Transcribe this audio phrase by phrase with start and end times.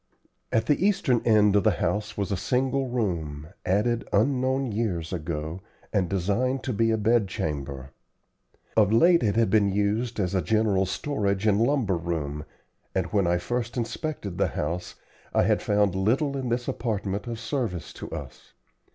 [0.51, 5.61] At the eastern end of the house was a single room, added unknown years ago,
[5.93, 7.91] and designed to be a bed chamber.
[8.75, 12.45] Of late it had been used as a general storage and lumber room,
[12.95, 14.95] and when I first inspected the house,
[15.35, 18.53] I had found little in this apartment of service to us.